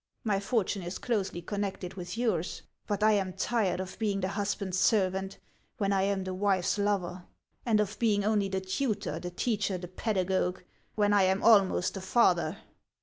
My 0.23 0.39
fortune 0.39 0.81
is 0.81 0.97
closely 0.97 1.43
connected 1.43 1.93
with 1.93 2.17
yours; 2.17 2.63
but 2.87 3.03
I 3.03 3.11
am 3.11 3.33
tired 3.33 3.79
of 3.79 3.99
being 3.99 4.19
the 4.21 4.29
husband's 4.29 4.79
servant 4.79 5.37
when 5.77 5.93
I 5.93 6.01
am 6.01 6.23
the 6.23 6.33
wife's 6.33 6.79
lover, 6.79 7.25
and 7.67 7.79
of 7.79 7.99
being 7.99 8.25
only 8.25 8.49
the 8.49 8.61
tutor, 8.61 9.19
the 9.19 9.29
teacher, 9.29 9.77
the 9.77 9.87
pedagogue, 9.87 10.61
when 10.95 11.13
I 11.13 11.21
am 11.25 11.43
almost 11.43 11.93
the 11.93 12.01
father." 12.01 12.57